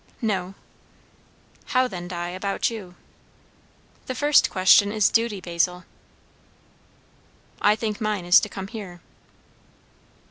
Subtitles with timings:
[0.23, 0.55] "No."
[1.77, 2.95] "How, then, Di, about you?
[4.07, 5.85] "The first question is duty, Basil."
[7.61, 8.99] "I think mine is to come here."